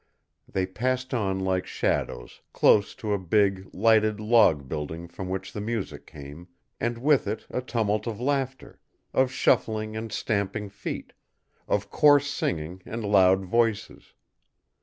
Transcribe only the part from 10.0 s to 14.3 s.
stamping feet, of coarse singing and loud voices.